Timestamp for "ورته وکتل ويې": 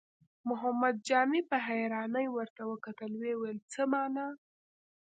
2.31-3.35